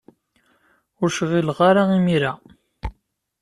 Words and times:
Ur 1.01 1.09
cɣileɣ 1.17 1.59
ara 1.69 1.83
imir-a. 1.97 2.33